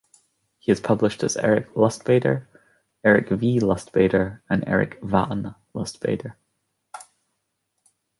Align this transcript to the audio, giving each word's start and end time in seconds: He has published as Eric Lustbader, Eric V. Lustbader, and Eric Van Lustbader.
He 0.57 0.71
has 0.71 0.79
published 0.79 1.21
as 1.23 1.37
Eric 1.37 1.75
Lustbader, 1.75 2.47
Eric 3.03 3.29
V. 3.29 3.59
Lustbader, 3.59 4.41
and 4.49 4.63
Eric 4.67 4.97
Van 5.03 5.53
Lustbader. 5.75 6.37